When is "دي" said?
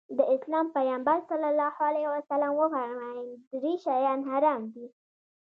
4.73-4.85